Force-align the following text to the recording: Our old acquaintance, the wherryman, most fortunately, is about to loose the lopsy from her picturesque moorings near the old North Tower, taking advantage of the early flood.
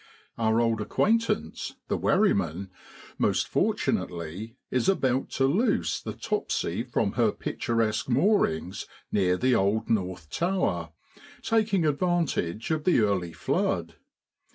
Our 0.35 0.59
old 0.59 0.81
acquaintance, 0.81 1.75
the 1.87 1.95
wherryman, 1.95 2.71
most 3.19 3.47
fortunately, 3.47 4.55
is 4.71 4.89
about 4.89 5.29
to 5.37 5.45
loose 5.45 6.01
the 6.01 6.13
lopsy 6.13 6.81
from 6.83 7.11
her 7.11 7.31
picturesque 7.31 8.09
moorings 8.09 8.87
near 9.11 9.37
the 9.37 9.53
old 9.53 9.91
North 9.91 10.31
Tower, 10.31 10.89
taking 11.43 11.85
advantage 11.85 12.71
of 12.71 12.83
the 12.83 12.97
early 13.01 13.31
flood. 13.31 13.93